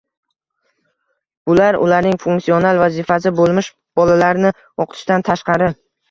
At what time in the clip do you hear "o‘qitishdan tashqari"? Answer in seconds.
4.85-5.69